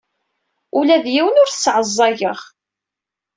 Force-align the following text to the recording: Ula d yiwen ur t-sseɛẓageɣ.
Ula 0.77 0.97
d 1.03 1.05
yiwen 1.13 1.39
ur 1.43 1.47
t-sseɛẓageɣ. 1.49 2.39